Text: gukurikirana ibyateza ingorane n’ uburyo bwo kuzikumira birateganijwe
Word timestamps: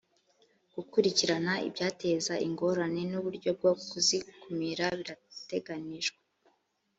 gukurikirana 0.75 1.53
ibyateza 1.67 2.33
ingorane 2.47 3.01
n’ 3.11 3.13
uburyo 3.19 3.49
bwo 3.57 3.71
kuzikumira 3.87 4.85
birateganijwe 4.99 6.19